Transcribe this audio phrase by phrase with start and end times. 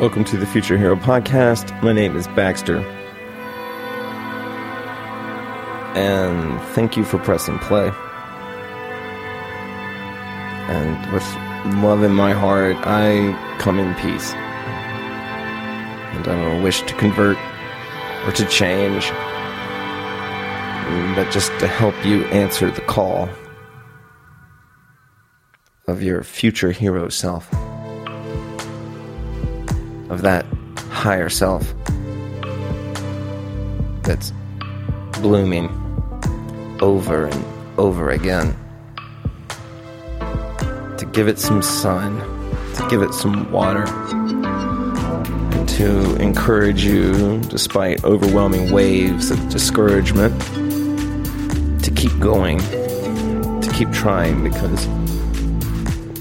[0.00, 1.82] Welcome to the Future Hero Podcast.
[1.82, 2.78] My name is Baxter.
[5.96, 7.90] And thank you for pressing play.
[10.68, 11.24] And with
[11.82, 14.34] love in my heart, I come in peace.
[16.14, 17.36] And I don't wish to convert
[18.24, 19.10] or to change,
[21.16, 23.28] but just to help you answer the call
[25.88, 27.52] of your future hero self
[30.18, 30.44] of that
[30.90, 31.72] higher self
[34.02, 34.32] that's
[35.20, 35.68] blooming
[36.80, 37.44] over and
[37.78, 38.56] over again.
[40.98, 42.18] To give it some sun,
[42.74, 43.84] to give it some water,
[45.76, 50.40] to encourage you, despite overwhelming waves of discouragement,
[51.84, 54.86] to keep going, to keep trying because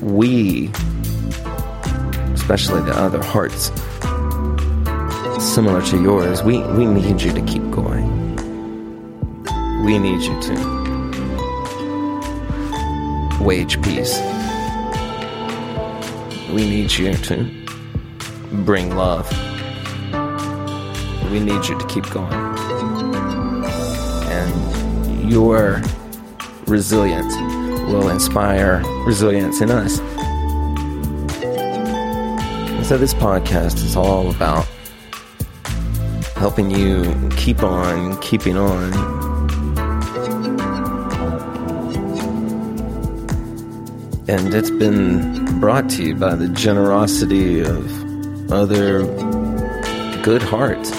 [0.02, 0.72] we
[2.48, 3.72] especially the other hearts
[5.40, 8.36] similar to yours, we, we need you to keep going.
[9.84, 10.78] We need you to
[13.42, 14.20] wage peace.
[16.50, 17.50] We need you to
[18.66, 19.30] bring love.
[21.32, 22.34] We need you to keep going.
[24.32, 25.82] And your
[26.66, 27.36] resilience
[27.92, 29.98] will inspire resilience in us.
[32.88, 34.66] So, this podcast is all about
[36.38, 38.94] helping you keep on keeping on.
[44.30, 49.04] And it's been brought to you by the generosity of other
[50.22, 50.92] good hearts.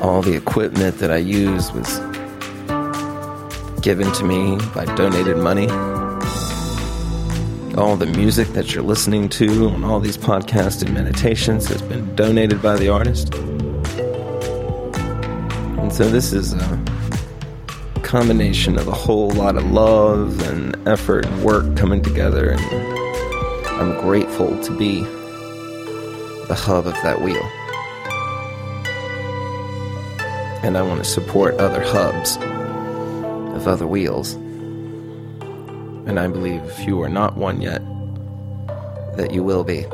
[0.00, 1.98] All the equipment that I use was
[3.80, 5.68] given to me by donated money
[7.76, 12.14] all the music that you're listening to on all these podcasts and meditations has been
[12.14, 13.32] donated by the artist.
[15.92, 16.82] So this is a
[18.02, 22.50] combination of a whole lot of love and effort and work coming together.
[22.50, 22.60] And
[23.68, 25.00] I'm grateful to be
[26.48, 27.42] the hub of that wheel.
[30.64, 32.36] And I want to support other hubs
[33.56, 34.36] of other wheels
[36.06, 37.80] and I believe if you are not one yet,
[39.16, 39.86] that you will be.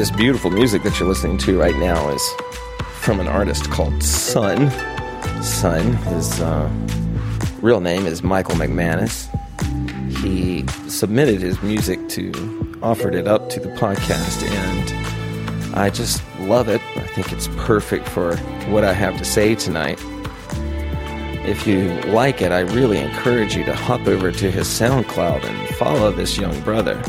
[0.00, 2.26] This beautiful music that you're listening to right now is
[3.00, 4.70] from an artist called Sun.
[5.42, 6.70] Sun, his uh,
[7.60, 9.28] real name is Michael McManus.
[10.16, 16.70] He submitted his music to, offered it up to the podcast, and I just love
[16.70, 16.80] it.
[16.96, 18.38] I think it's perfect for
[18.70, 19.98] what I have to say tonight.
[21.44, 25.76] If you like it, I really encourage you to hop over to his SoundCloud and
[25.76, 27.02] follow this young brother.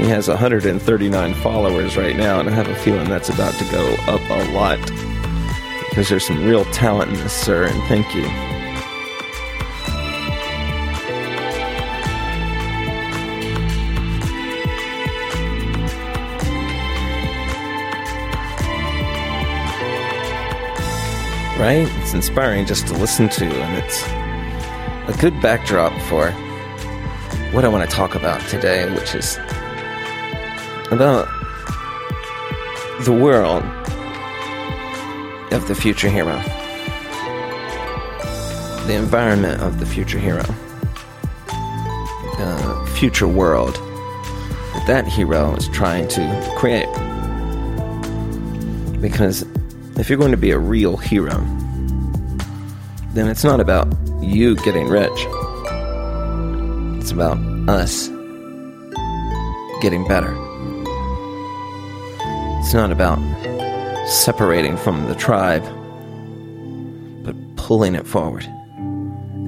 [0.00, 3.94] He has 139 followers right now, and I have a feeling that's about to go
[4.08, 4.80] up a lot
[5.90, 8.24] because there's some real talent in this, sir, and thank you.
[21.60, 21.86] right?
[22.00, 24.02] It's inspiring just to listen to, and it's
[25.14, 26.30] a good backdrop for
[27.52, 29.38] what I want to talk about today, which is
[30.90, 31.28] about
[33.04, 33.62] the world
[35.52, 36.36] of the future hero,
[38.86, 40.42] the environment of the future hero,
[42.38, 43.74] the future world
[44.74, 46.88] that that hero is trying to create.
[49.00, 49.46] Because
[49.96, 51.38] if you're going to be a real hero,
[53.14, 53.86] then it's not about
[54.20, 55.10] you getting rich.
[57.00, 57.38] It's about
[57.68, 58.08] us
[59.80, 60.49] getting better.
[62.60, 63.18] It's not about
[64.06, 65.64] separating from the tribe,
[67.24, 68.44] but pulling it forward,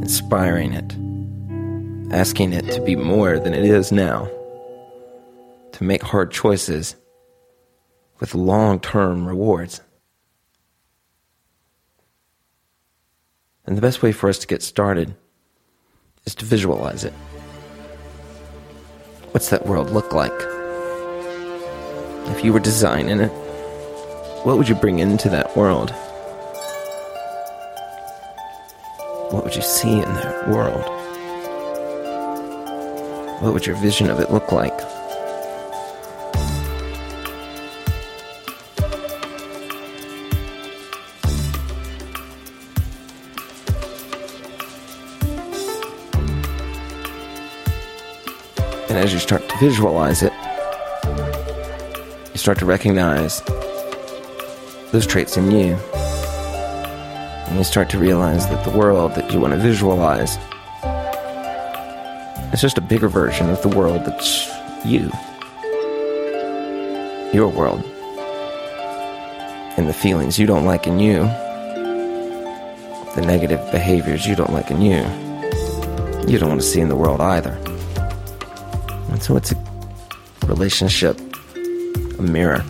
[0.03, 0.97] inspiring it,
[2.13, 4.29] asking it to be more than it is now,
[5.73, 6.97] to make hard choices
[8.19, 9.83] with long term rewards.
[13.67, 15.15] And the best way for us to get started
[16.25, 17.13] is to visualize it.
[19.33, 20.52] What's that world look like?
[22.27, 23.31] If you were designing it,
[24.45, 25.91] what would you bring into that world?
[29.31, 30.85] What would you see in that world?
[33.43, 34.73] What would your vision of it look like?
[48.89, 50.33] And as you start to visualize it,
[52.43, 53.41] start to recognize
[54.91, 55.77] those traits in you.
[57.47, 60.37] And you start to realize that the world that you want to visualize
[62.53, 64.51] is just a bigger version of the world that's
[64.85, 65.09] you.
[67.33, 67.85] Your world.
[69.77, 71.21] And the feelings you don't like in you.
[73.15, 75.03] The negative behaviors you don't like in you.
[76.27, 77.53] You don't want to see in the world either.
[79.11, 81.21] And so it's a relationship,
[82.23, 82.65] a mirror.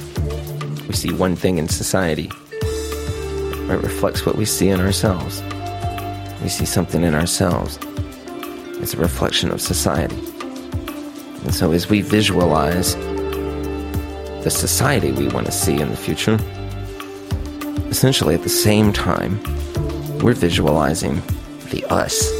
[0.88, 2.30] We see one thing in society.
[2.52, 5.42] It reflects what we see in ourselves.
[6.42, 7.78] We see something in ourselves.
[8.80, 10.16] It's a reflection of society.
[11.42, 12.94] And so as we visualize
[14.44, 16.38] the society we want to see in the future,
[17.88, 19.40] essentially at the same time,
[20.20, 21.22] we're visualizing
[21.70, 22.30] the us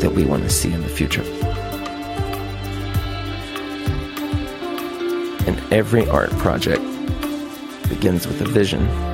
[0.00, 1.24] that we want to see in the future.
[5.70, 6.82] Every art project
[7.88, 9.07] begins with a vision.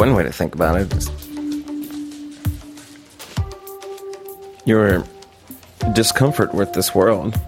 [0.00, 1.10] One way to think about it is
[4.64, 5.04] your
[5.92, 7.38] discomfort with this world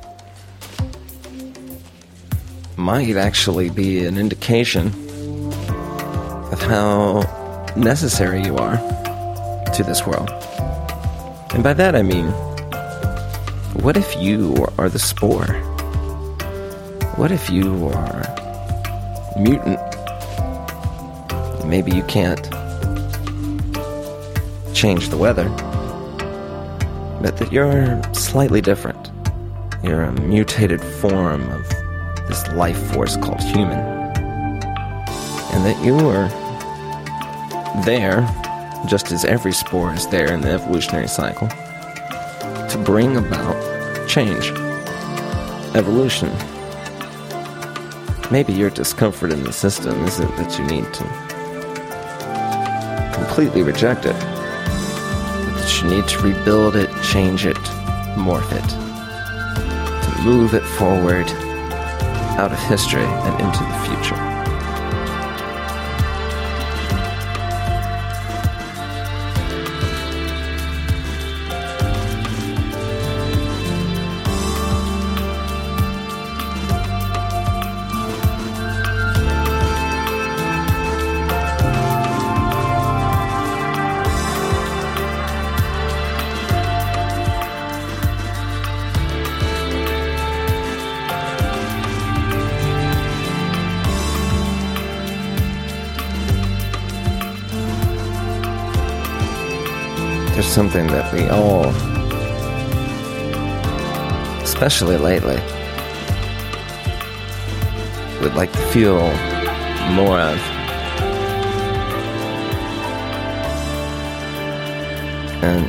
[2.76, 4.88] might actually be an indication
[6.52, 7.22] of how
[7.74, 8.76] necessary you are
[9.72, 10.28] to this world.
[11.54, 12.26] And by that I mean,
[13.82, 15.54] what if you are the spore?
[17.16, 18.26] What if you are
[19.40, 19.91] mutant?
[21.72, 22.44] Maybe you can't
[24.74, 25.48] change the weather
[27.22, 29.10] but that you're slightly different.
[29.82, 31.66] You're a mutated form of
[32.28, 33.78] this life force called human.
[35.54, 36.28] And that you are
[37.86, 38.20] there,
[38.86, 43.56] just as every spore is there in the evolutionary cycle, to bring about
[44.06, 44.50] change,
[45.74, 46.30] evolution.
[48.30, 51.21] Maybe your discomfort in the system isn't that you need to
[53.22, 54.16] completely reject it
[55.82, 57.56] you need to rebuild it, change it,
[58.16, 58.68] morph it,
[60.04, 61.26] to move it forward
[62.38, 64.31] out of history and into the future.
[100.32, 101.66] There's something that we all,
[104.42, 105.36] especially lately,
[108.22, 109.00] would like to feel
[109.92, 110.38] more of.
[115.42, 115.66] And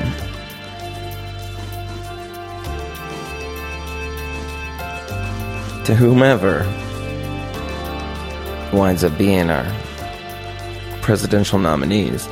[5.86, 6.63] to whomever
[8.72, 9.65] winds up being our
[11.01, 12.29] presidential nominees.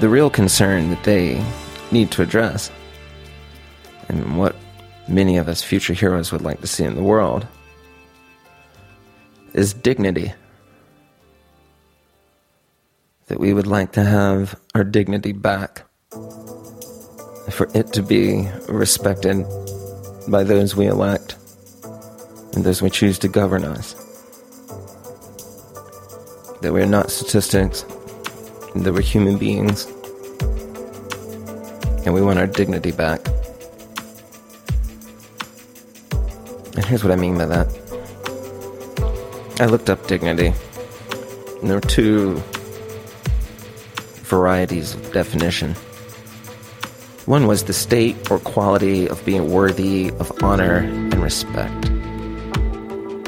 [0.00, 1.44] The real concern that they
[1.92, 2.70] need to address,
[4.08, 4.56] and what
[5.08, 7.46] many of us future heroes would like to see in the world,
[9.52, 10.32] is dignity.
[13.26, 15.82] That we would like to have our dignity back,
[17.50, 19.44] for it to be respected
[20.28, 21.36] by those we elect
[22.54, 23.94] and those we choose to govern us.
[26.62, 27.84] That we're not statistics
[28.74, 29.86] that we're human beings
[32.04, 33.20] and we want our dignity back.
[36.76, 37.68] And here's what I mean by that.
[39.60, 40.54] I looked up dignity,
[41.60, 42.42] and there are two
[44.24, 45.74] varieties of definition.
[47.26, 51.90] One was the state or quality of being worthy of honor and respect.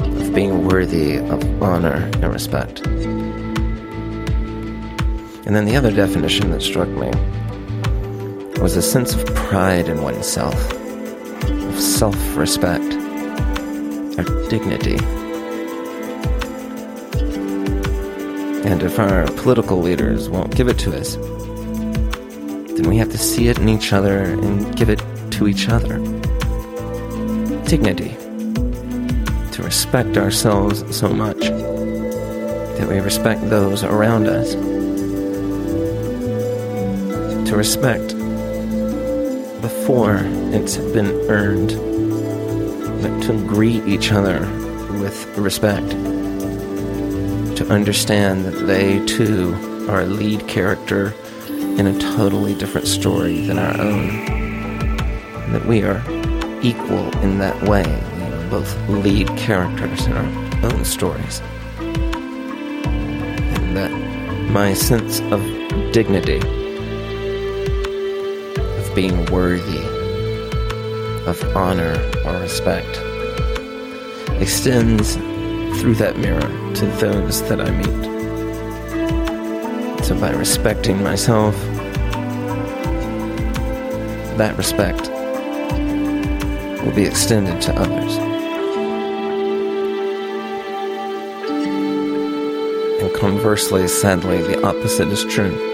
[0.01, 2.81] Of being worthy of honor and respect.
[5.53, 7.11] And then the other definition that struck me
[8.59, 12.91] was a sense of pride in oneself, of self respect,
[14.17, 14.97] of dignity,
[18.65, 23.47] And if our political leaders won't give it to us, then we have to see
[23.49, 25.99] it in each other and give it to each other.
[27.67, 28.15] Dignity.
[29.51, 34.72] To respect ourselves so much that we respect those around us.
[37.53, 38.07] To respect
[39.61, 40.21] before
[40.55, 41.69] it's been earned,
[42.99, 44.39] but to greet each other
[44.99, 45.87] with respect.
[47.57, 49.53] To understand that they too
[49.87, 51.13] are a lead character
[51.47, 54.25] in a totally different story than our own.
[55.51, 56.01] That we are
[56.63, 57.83] equal in that way.
[58.49, 61.39] Both lead characters in our own stories.
[63.59, 63.91] And that
[64.49, 65.43] my sense of
[65.93, 66.41] dignity,
[68.95, 69.83] being worthy,
[71.25, 71.95] of honor
[72.25, 72.99] or respect,
[74.41, 75.15] extends
[75.79, 78.03] through that mirror to those that I meet.
[80.05, 81.55] So by respecting myself,
[84.37, 85.09] that respect
[86.83, 88.17] will be extended to others.
[93.01, 95.73] And conversely, sadly, the opposite is true.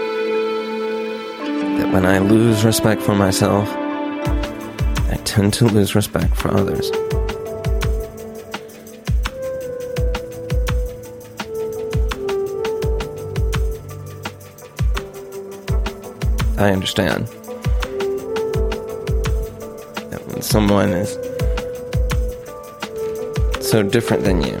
[1.92, 6.88] When I lose respect for myself, I tend to lose respect for others.
[16.58, 17.26] I understand
[20.10, 21.14] that when someone is
[23.68, 24.56] so different than you,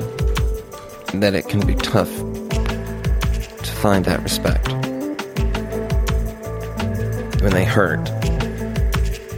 [1.20, 4.79] that it can be tough to find that respect.
[7.40, 8.00] When they hurt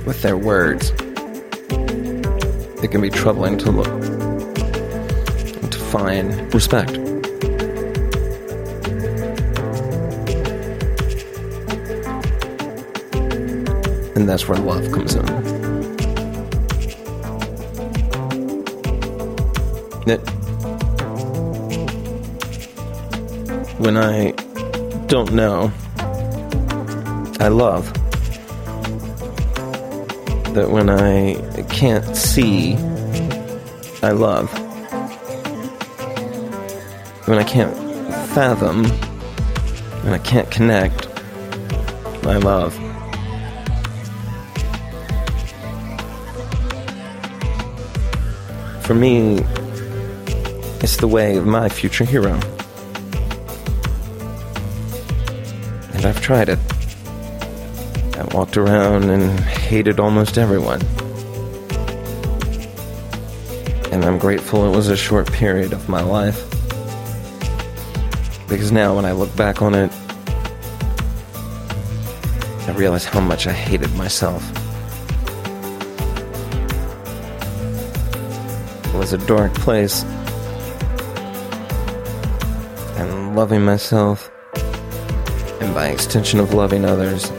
[0.04, 0.90] with their words,
[2.82, 6.97] it can be troubling to look and to find respect.
[14.16, 15.25] And that's where love comes in.
[20.06, 20.18] That
[23.78, 24.32] when I
[25.06, 25.73] don't know,
[27.43, 27.93] I love.
[30.55, 31.35] That when I
[31.69, 32.75] can't see,
[34.01, 34.49] I love.
[37.27, 37.77] When I can't
[38.29, 38.85] fathom,
[40.05, 41.09] when I can't connect,
[42.25, 42.75] I love.
[48.85, 49.41] For me,
[50.81, 52.39] it's the way of my future hero.
[55.93, 56.72] And I've tried it.
[58.23, 60.81] I walked around and hated almost everyone.
[63.91, 66.41] And I'm grateful it was a short period of my life.
[68.49, 69.91] Because now, when I look back on it,
[72.69, 74.41] I realize how much I hated myself.
[78.87, 80.05] It was a dark place.
[82.95, 84.31] And loving myself,
[85.61, 87.33] and by extension of loving others,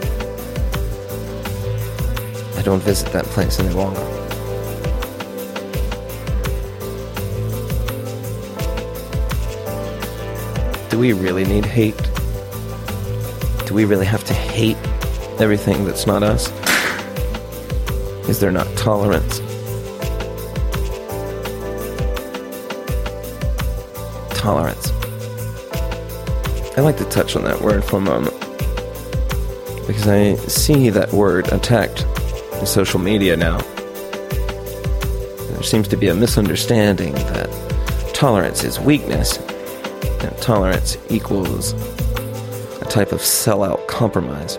[2.63, 3.99] I don't visit that place any longer.
[10.89, 11.97] Do we really need hate?
[13.65, 14.77] Do we really have to hate
[15.41, 16.53] everything that's not us?
[18.29, 19.39] Is there not tolerance?
[24.39, 24.89] Tolerance.
[26.77, 28.39] I like to touch on that word for a moment
[29.85, 32.05] because I see that word attacked
[32.65, 33.57] social media now.
[35.49, 37.49] There seems to be a misunderstanding that
[38.13, 41.73] tolerance is weakness, and tolerance equals
[42.81, 44.57] a type of sellout compromise.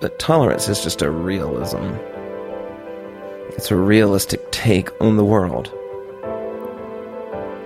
[0.00, 1.94] But tolerance is just a realism.
[3.50, 5.72] It's a realistic take on the world.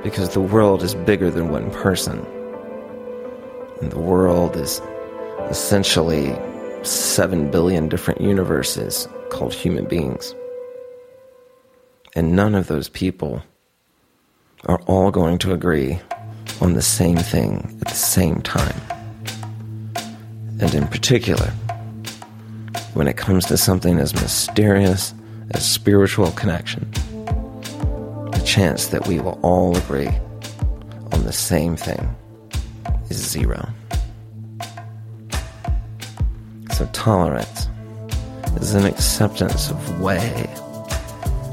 [0.03, 2.25] Because the world is bigger than one person.
[3.83, 4.81] And the world is
[5.51, 6.35] essentially
[6.83, 10.35] 7 billion different universes called human beings.
[12.15, 13.43] And none of those people
[14.67, 16.01] are all going to agree
[16.61, 18.81] on the same thing at the same time.
[20.61, 21.51] And in particular,
[22.95, 25.15] when it comes to something as mysterious
[25.53, 26.91] as spiritual connection,
[28.33, 30.11] the chance that we will all agree
[31.13, 32.15] on the same thing
[33.09, 33.69] is zero.
[36.73, 37.69] So, tolerance
[38.57, 40.49] is an acceptance of way.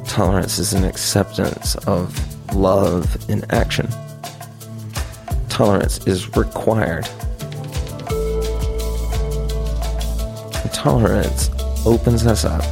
[0.06, 3.88] Tolerance is an acceptance of love in action.
[5.50, 7.08] tolerance is required.
[10.84, 11.50] tolerance
[11.86, 12.64] opens us up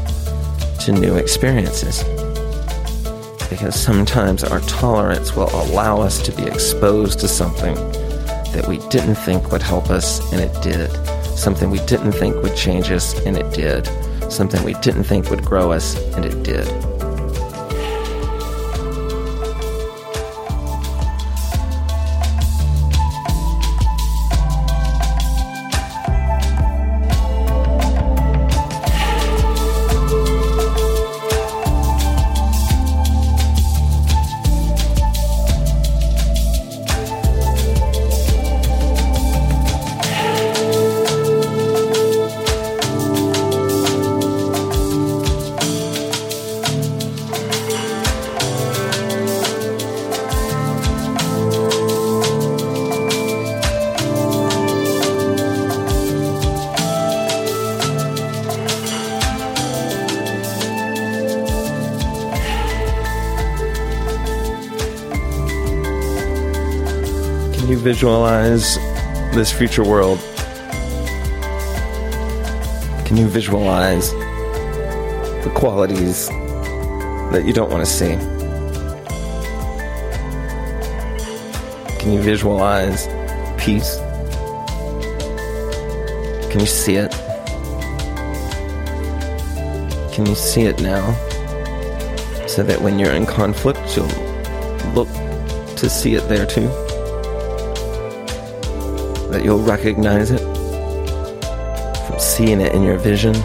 [0.79, 2.03] to new experiences.
[3.49, 7.75] Because sometimes our tolerance will allow us to be exposed to something
[8.53, 10.89] that we didn't think would help us, and it did.
[11.37, 13.87] Something we didn't think would change us, and it did.
[14.29, 16.67] Something we didn't think would grow us, and it did.
[67.87, 68.75] Visualize
[69.33, 70.19] this future world?
[73.05, 76.27] Can you visualize the qualities
[77.31, 78.17] that you don't want to see?
[81.97, 83.07] Can you visualize
[83.57, 83.95] peace?
[86.51, 87.11] Can you see it?
[90.11, 91.13] Can you see it now?
[92.47, 94.07] So that when you're in conflict, you'll
[94.93, 95.07] look
[95.77, 96.69] to see it there too?
[99.37, 100.39] That you'll recognize it
[102.07, 103.35] from seeing it in your vision.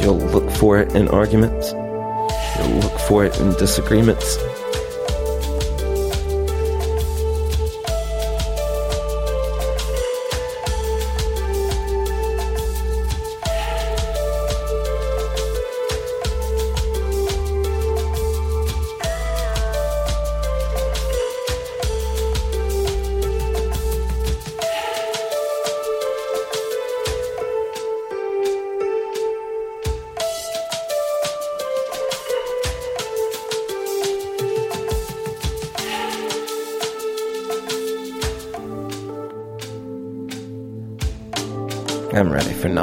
[0.00, 1.70] You'll look for it in arguments.
[1.70, 4.36] You'll look for it in disagreements.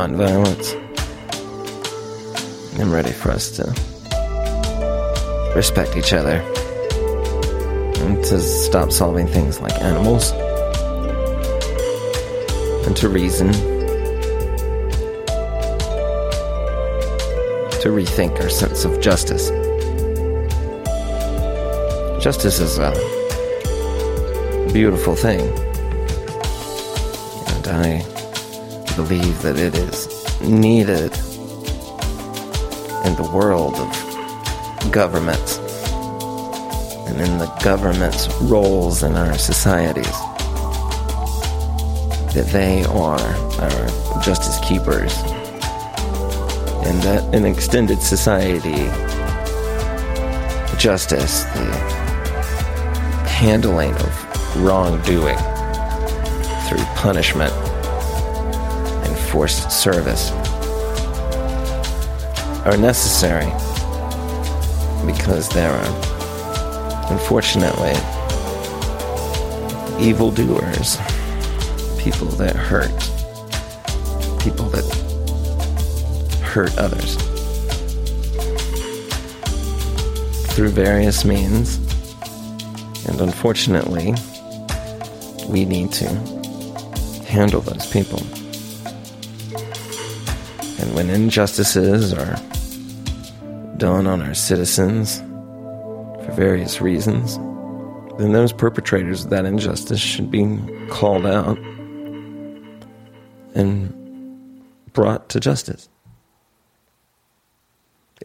[0.07, 0.75] Nonviolence.
[2.79, 3.63] I'm ready for us to
[5.55, 6.41] respect each other
[8.01, 10.31] and to stop solving things like animals
[12.85, 13.53] and to reason,
[17.79, 19.49] to rethink our sense of justice.
[22.21, 22.91] Justice is a
[24.73, 25.41] beautiful thing,
[27.55, 28.12] and I
[28.95, 30.07] believe that it is
[30.41, 31.11] needed
[33.05, 35.57] in the world of governments
[37.07, 40.11] and in the government's roles in our societies.
[42.33, 45.13] That they are our justice keepers.
[46.85, 48.89] And that in extended society,
[50.77, 51.71] justice, the
[53.27, 55.37] handling of wrongdoing
[56.67, 57.53] through punishment
[59.33, 60.29] forced service
[62.67, 63.49] are necessary
[65.07, 67.95] because there are, unfortunately,
[69.99, 70.97] evildoers,
[71.97, 72.91] people that hurt,
[74.39, 74.85] people that
[76.43, 77.15] hurt others
[80.53, 81.77] through various means.
[83.07, 84.13] And unfortunately,
[85.49, 86.07] we need to
[87.25, 88.21] handle those people.
[90.83, 92.35] And when injustices are
[93.77, 95.19] done on our citizens
[96.25, 97.37] for various reasons,
[98.17, 101.57] then those perpetrators of that injustice should be called out
[103.55, 103.93] and
[104.91, 105.87] brought to justice.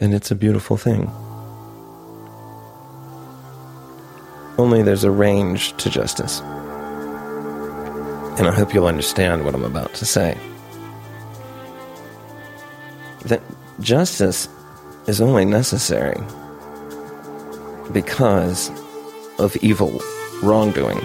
[0.01, 1.09] And it's a beautiful thing.
[4.59, 6.41] Only there's a range to justice.
[8.41, 10.37] And I hope you'll understand what I'm about to say
[13.27, 13.43] that
[13.81, 14.49] justice
[15.07, 16.21] is only necessary
[17.93, 18.71] because
[19.39, 20.01] of evil
[20.43, 20.99] wrongdoing.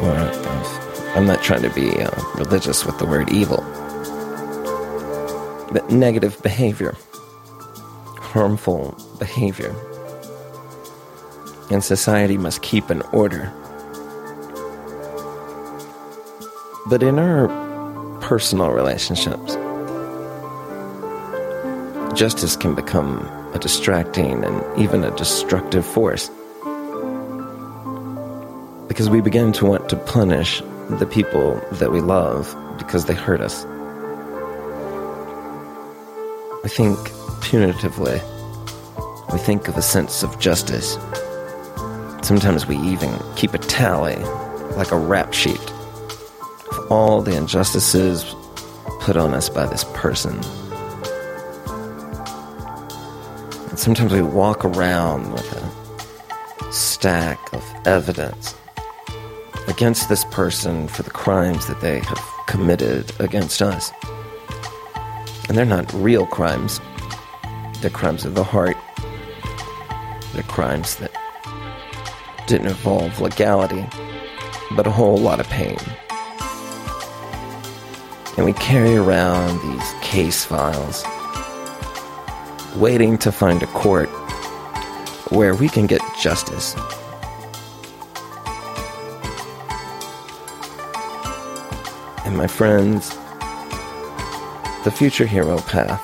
[0.00, 3.58] Uh, I'm not trying to be uh, religious with the word evil,
[5.72, 6.96] but negative behavior,
[8.18, 9.74] harmful behavior.
[11.70, 13.52] And society must keep an order
[16.92, 17.48] But in our
[18.20, 19.54] personal relationships,
[22.14, 26.30] justice can become a distracting and even a destructive force.
[28.88, 33.40] Because we begin to want to punish the people that we love because they hurt
[33.40, 33.64] us.
[36.62, 36.98] We think
[37.40, 38.20] punitively.
[39.32, 40.98] We think of a sense of justice.
[42.22, 44.16] Sometimes we even keep a tally,
[44.76, 45.60] like a rap sheet,
[46.70, 48.34] of all the injustices
[49.00, 50.38] put on us by this person.
[53.82, 58.54] Sometimes we walk around with a stack of evidence
[59.66, 63.90] against this person for the crimes that they have committed against us.
[65.48, 66.80] And they're not real crimes,
[67.80, 68.76] they're crimes of the heart.
[70.32, 71.10] They're crimes that
[72.46, 73.84] didn't involve legality,
[74.76, 75.76] but a whole lot of pain.
[78.36, 81.02] And we carry around these case files,
[82.76, 84.08] waiting to find a court
[85.30, 86.74] where we can get justice.
[92.24, 93.10] And my friends,
[94.84, 96.00] the future hero path,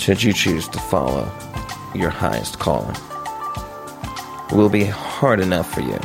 [0.00, 1.30] should you choose to follow
[1.94, 2.96] your highest calling,
[4.52, 5.98] will be hard enough for you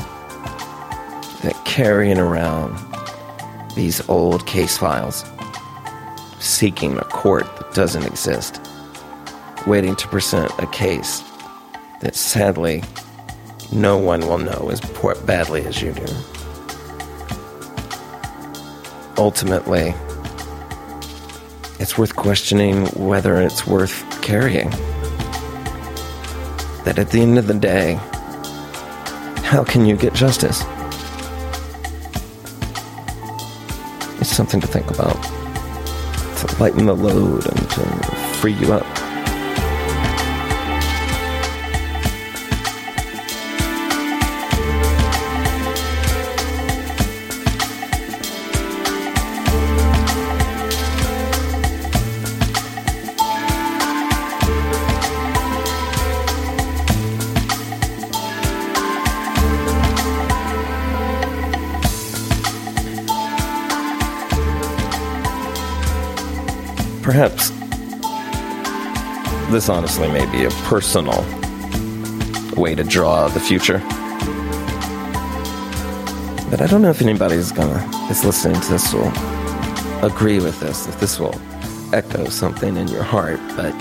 [1.42, 2.78] that carrying around
[3.76, 5.26] these old case files,
[6.40, 8.59] seeking a court that doesn't exist,
[9.68, 11.24] waiting to present a case
[12.02, 12.84] that sadly
[13.72, 14.82] no one will know as
[15.26, 16.06] badly as you do.
[19.18, 19.94] Ultimately,
[21.80, 24.70] it's worth questioning whether it's worth carrying.
[26.86, 28.00] That at the end of the day,
[29.44, 30.62] how can you get justice?
[34.20, 35.22] It's something to think about,
[36.38, 37.82] to lighten the load and to
[38.40, 38.99] free you up.
[67.10, 67.50] Perhaps
[69.50, 71.26] this honestly may be a personal
[72.56, 73.80] way to draw the future.
[76.52, 79.12] But I don't know if anybody's gonna is listening to this will
[80.06, 81.34] agree with this, if this will
[81.94, 83.74] echo something in your heart, but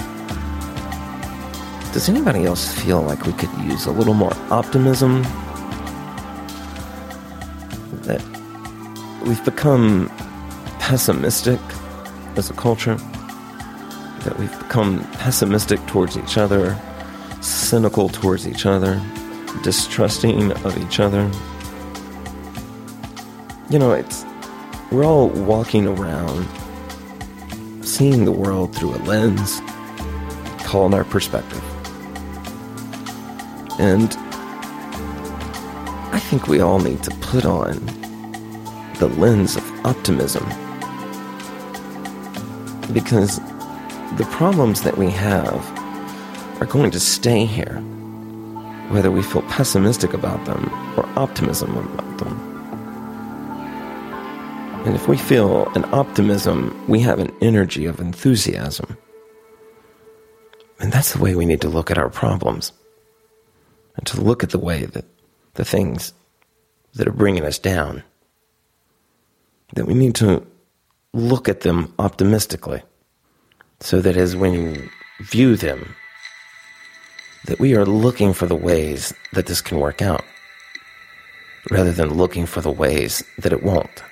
[1.92, 5.22] does anybody else feel like we could use a little more optimism?
[8.04, 8.22] That
[9.26, 10.10] we've become
[10.78, 11.60] pessimistic
[12.36, 12.96] as a culture
[14.28, 16.78] that we've become pessimistic towards each other,
[17.40, 19.00] cynical towards each other,
[19.62, 21.30] distrusting of each other.
[23.70, 24.26] You know, it's
[24.90, 26.46] we're all walking around
[27.82, 29.62] seeing the world through a lens
[30.58, 31.64] called our perspective.
[33.78, 34.14] And
[36.12, 37.76] I think we all need to put on
[38.98, 40.44] the lens of optimism
[42.92, 43.40] because
[44.18, 45.64] the problems that we have
[46.60, 47.76] are going to stay here,
[48.90, 52.36] whether we feel pessimistic about them or optimism about them.
[54.84, 58.96] And if we feel an optimism, we have an energy of enthusiasm.
[60.80, 62.72] And that's the way we need to look at our problems.
[63.94, 65.04] And to look at the way that
[65.54, 66.12] the things
[66.94, 68.02] that are bringing us down,
[69.74, 70.44] that we need to
[71.12, 72.82] look at them optimistically
[73.80, 75.94] so that as we view them,
[77.44, 80.24] that we are looking for the ways that this can work out,
[81.70, 84.02] rather than looking for the ways that it won't.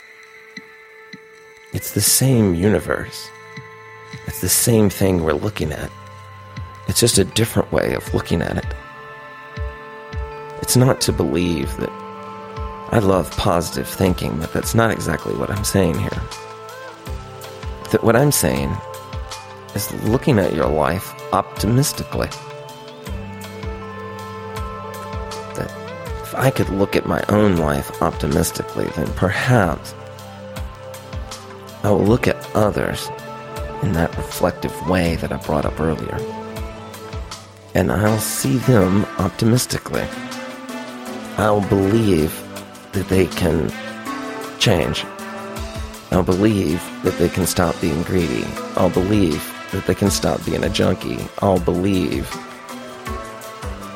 [1.72, 3.28] It's the same universe.
[4.26, 5.90] It's the same thing we're looking at.
[6.88, 8.74] It's just a different way of looking at it.
[10.62, 11.90] It's not to believe that
[12.92, 16.22] I love positive thinking, but that's not exactly what I'm saying here.
[17.90, 18.74] That what I'm saying
[19.76, 22.28] is looking at your life optimistically.
[25.54, 25.70] That
[26.22, 29.94] if I could look at my own life optimistically, then perhaps
[31.82, 33.08] I will look at others
[33.82, 36.18] in that reflective way that I brought up earlier.
[37.74, 40.06] And I'll see them optimistically.
[41.36, 42.32] I'll believe
[42.92, 43.70] that they can
[44.58, 45.04] change
[46.10, 48.44] I'll believe that they can stop being greedy.
[48.76, 51.18] I'll believe that they can stop being a junkie.
[51.40, 52.30] I'll believe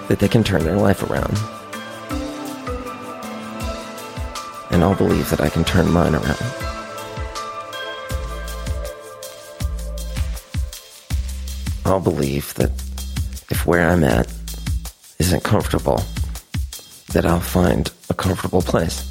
[0.08, 1.38] that they can turn their life around.
[4.70, 6.42] And I'll believe that I can turn mine around.
[11.84, 12.70] I'll believe that
[13.50, 14.32] if where I'm at
[15.18, 16.02] isn't comfortable,
[17.12, 19.06] that I'll find a comfortable place.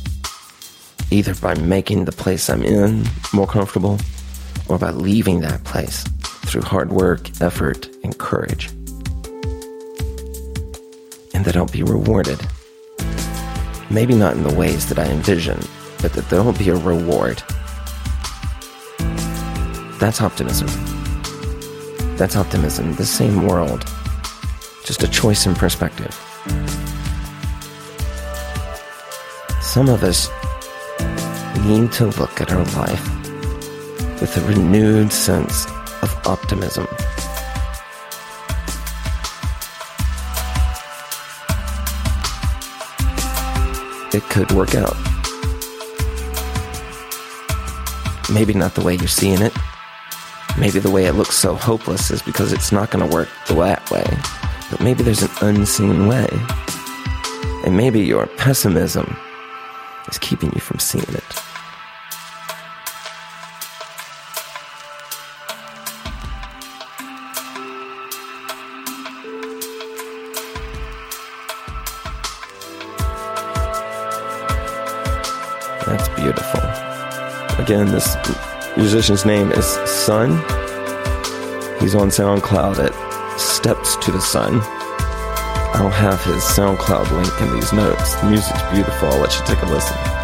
[1.11, 3.99] Either by making the place I'm in more comfortable
[4.67, 6.05] or by leaving that place
[6.49, 8.69] through hard work, effort, and courage.
[11.33, 12.39] And that I'll be rewarded.
[13.91, 15.59] Maybe not in the ways that I envision,
[16.01, 17.43] but that there will be a reward.
[19.99, 20.67] That's optimism.
[22.17, 22.95] That's optimism.
[22.95, 23.85] The same world,
[24.83, 26.13] just a choice in perspective.
[29.61, 30.29] Some of us
[31.65, 33.05] need to look at our life
[34.19, 35.67] with a renewed sense
[36.01, 36.38] of optimism.
[44.11, 44.95] It could work out.
[48.33, 49.53] Maybe not the way you're seeing it.
[50.59, 53.89] Maybe the way it looks so hopeless is because it's not going to work that
[53.91, 54.05] way.
[54.71, 56.27] But maybe there's an unseen way.
[57.65, 59.15] And maybe your pessimism
[60.07, 61.48] is keeping you from seeing it.
[75.89, 76.61] That's beautiful.
[77.57, 78.15] Again, this
[78.77, 80.37] musician's name is Sun.
[81.79, 84.59] He's on SoundCloud at Steps to the Sun.
[85.73, 88.13] I'll have his SoundCloud link in these notes.
[88.21, 89.07] The music's beautiful.
[89.07, 90.18] I'll let you take a listen.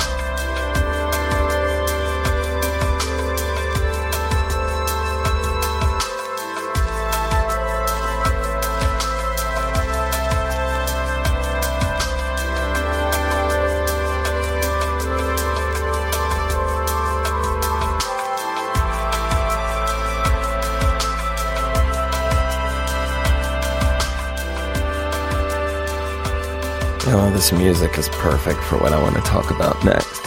[27.36, 30.22] This music is perfect for what I want to talk about next.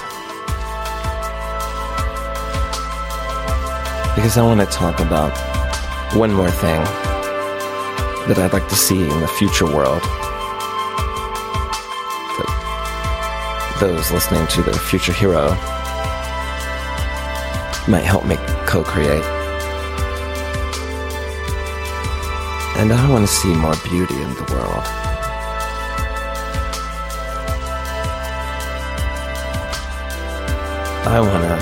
[4.15, 5.33] Because I want to talk about
[6.15, 6.85] one more thing
[8.29, 10.03] that I'd like to see in the future world.
[13.81, 15.49] Those listening to the future hero
[17.89, 19.25] might help me co create.
[22.77, 25.08] And I want to see more beauty in the world.
[31.11, 31.57] I want to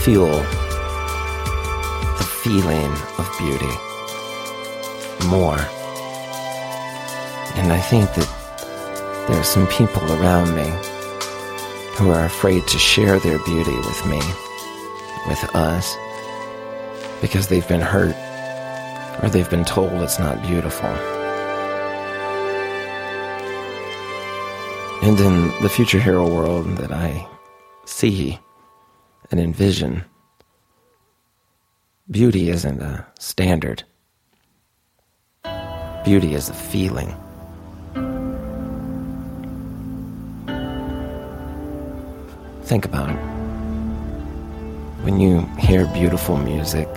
[0.00, 0.28] feel
[2.18, 3.74] the feeling of beauty
[5.26, 5.58] more.
[7.56, 8.28] And I think that
[9.26, 10.68] there are some people around me
[11.96, 14.20] who are afraid to share their beauty with me,
[15.26, 15.96] with us,
[17.22, 18.14] because they've been hurt
[19.22, 20.90] or they've been told it's not beautiful.
[25.02, 27.26] And in the future hero world that I
[27.96, 28.38] see
[29.30, 30.04] and envision,
[32.10, 33.82] beauty isn't a standard.
[36.04, 37.16] Beauty is a feeling.
[42.64, 43.20] Think about it.
[45.02, 46.88] When you hear beautiful music,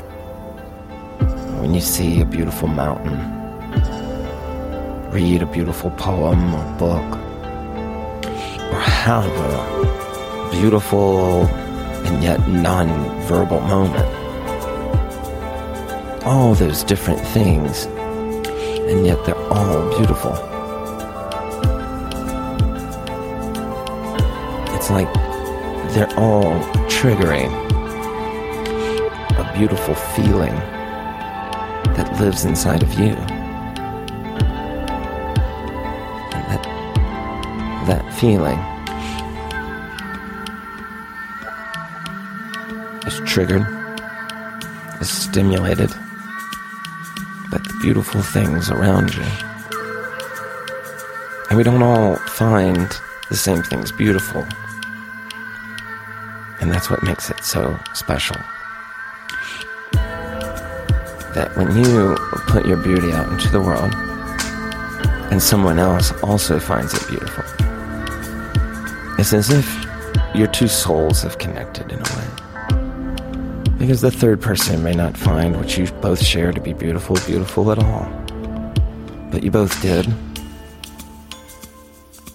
[1.62, 3.18] when you see a beautiful mountain,
[5.12, 7.10] read a beautiful poem or book,
[8.74, 9.99] or have a
[10.52, 11.46] beautiful
[12.06, 14.06] and yet non-verbal moment.
[16.26, 20.34] All those different things, and yet they're all beautiful.
[24.76, 25.12] It's like
[25.94, 27.52] they're all triggering
[29.38, 30.56] a beautiful feeling
[31.96, 33.16] that lives inside of you.
[36.34, 36.64] And that,
[37.88, 38.60] that feeling
[43.30, 43.64] triggered,
[45.00, 45.92] is stimulated
[47.52, 49.24] by the beautiful things around you.
[51.48, 52.92] And we don't all find
[53.30, 54.48] the same things beautiful.
[56.60, 58.36] And that's what makes it so special.
[61.36, 62.16] That when you
[62.48, 63.94] put your beauty out into the world,
[65.32, 67.44] and someone else also finds it beautiful,
[69.20, 69.86] it's as if
[70.34, 72.49] your two souls have connected in a way.
[73.80, 77.72] Because the third person may not find what you both share to be beautiful, beautiful
[77.72, 78.06] at all.
[79.32, 80.06] But you both did.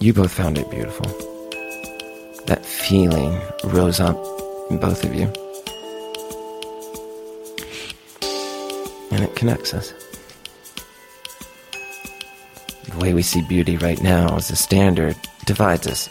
[0.00, 1.06] You both found it beautiful.
[2.46, 4.16] That feeling rose up
[4.70, 5.24] in both of you.
[9.10, 9.92] And it connects us.
[12.88, 16.08] The way we see beauty right now as a standard divides us.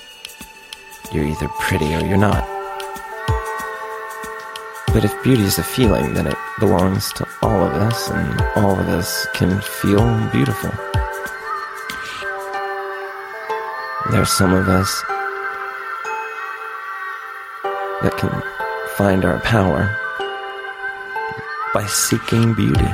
[1.12, 2.53] You're either pretty or you're not.
[4.94, 8.80] But if beauty is a feeling, then it belongs to all of us, and all
[8.80, 10.70] of us can feel beautiful.
[14.12, 15.04] There are some of us
[18.04, 18.44] that can
[18.96, 19.90] find our power
[21.74, 22.92] by seeking beauty.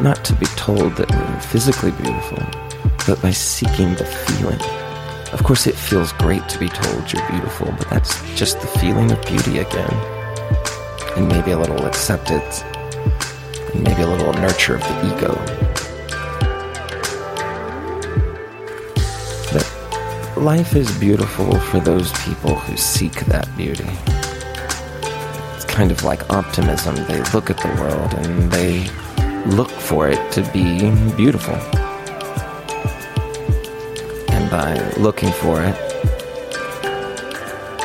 [0.00, 2.38] Not to be told that we're physically beautiful,
[3.06, 4.60] but by seeking the feeling.
[5.34, 9.12] Of course, it feels great to be told you're beautiful, but that's just the feeling
[9.12, 10.21] of beauty again.
[11.16, 12.62] And maybe a little acceptance,
[13.72, 15.34] and maybe a little nurture of the ego.
[19.52, 23.90] But life is beautiful for those people who seek that beauty.
[25.54, 26.94] It's kind of like optimism.
[27.06, 28.88] They look at the world and they
[29.46, 31.58] look for it to be beautiful
[34.28, 35.74] And by looking for it,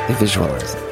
[0.08, 0.87] they visualize it.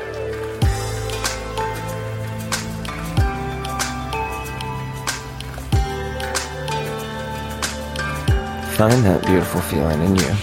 [8.75, 10.35] Find that beautiful feeling in you,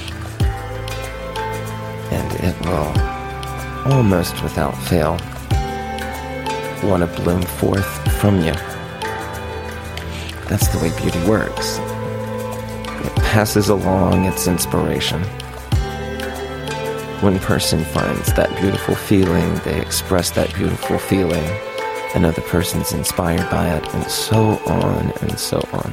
[2.11, 5.19] and it will, almost without fail,
[6.83, 7.87] want to bloom forth
[8.21, 8.55] from you.
[10.49, 15.23] That's the way beauty works It passes along its inspiration.
[17.21, 21.45] One person finds that beautiful feeling, they express that beautiful feeling.
[22.15, 25.93] Another person's inspired by it, and so on and so on.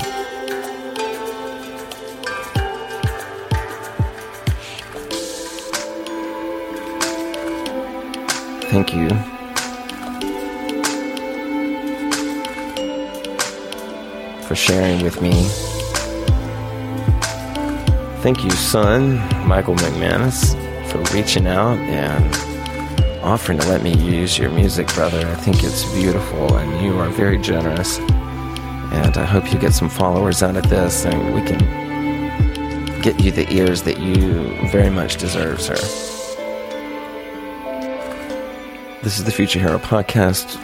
[8.69, 9.09] Thank you.
[14.47, 15.47] For sharing with me
[18.21, 19.15] Thank you, son,
[19.47, 20.53] Michael McManus,
[20.91, 25.25] for reaching out and offering to let me use your music, brother.
[25.25, 27.97] I think it's beautiful and you are very generous.
[27.97, 33.31] And I hope you get some followers out of this and we can get you
[33.31, 36.08] the ears that you very much deserve, sir.
[39.01, 40.57] This is the Future Hero Podcast.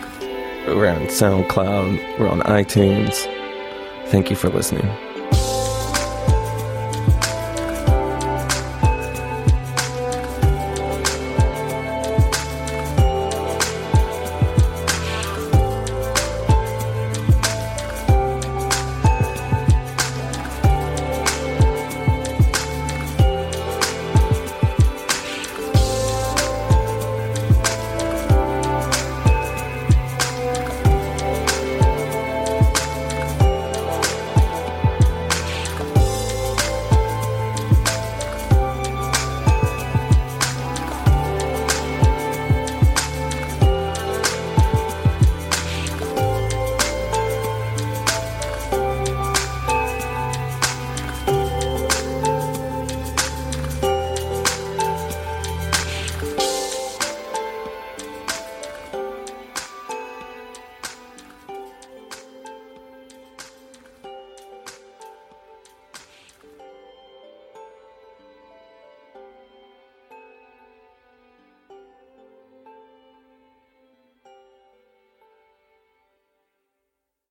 [0.67, 3.13] We're on SoundCloud, we're on iTunes.
[4.09, 4.85] Thank you for listening.